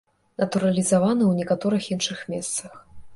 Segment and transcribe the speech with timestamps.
[0.43, 2.73] Натуралізаваны ў некаторых іншых месцах.